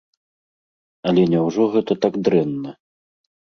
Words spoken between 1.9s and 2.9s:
так дрэнна?